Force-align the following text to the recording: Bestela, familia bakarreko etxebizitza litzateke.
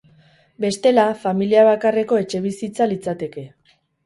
Bestela, 0.63 1.03
familia 1.25 1.67
bakarreko 1.67 2.19
etxebizitza 2.23 2.89
litzateke. 2.95 3.47